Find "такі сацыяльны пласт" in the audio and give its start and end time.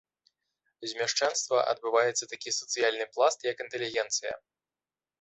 2.33-3.39